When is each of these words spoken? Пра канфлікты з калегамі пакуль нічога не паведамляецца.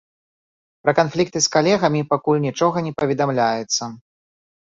Пра 0.85 0.93
канфлікты 0.99 1.39
з 1.45 1.51
калегамі 1.55 2.01
пакуль 2.13 2.41
нічога 2.47 2.77
не 2.87 2.93
паведамляецца. 3.01 3.83